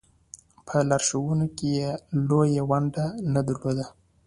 په 0.67 0.75
لارښوونه 0.89 1.45
کې 1.57 1.67
یې 1.77 1.89
لویه 2.27 2.63
ونډه 2.69 3.05
نه 3.33 3.41
درلوده. 3.47 3.85